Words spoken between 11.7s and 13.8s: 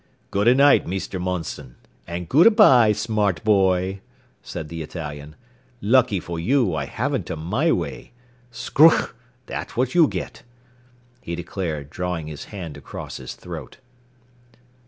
drawing his hand across his throat.